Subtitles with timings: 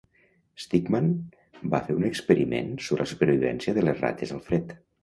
[0.63, 1.11] Steegman
[1.75, 4.81] va fer un experiment sobre la supervivència de les rates al fred.